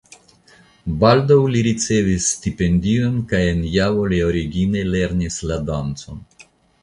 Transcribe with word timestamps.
Baldaŭ 1.01 1.35
li 1.55 1.59
ricevis 1.67 2.29
stipendion 2.37 3.19
kaj 3.33 3.43
en 3.51 3.61
Javo 3.75 4.07
li 4.15 4.21
origine 4.31 4.83
lernis 4.95 5.41
la 5.51 5.61
dancon. 5.69 6.27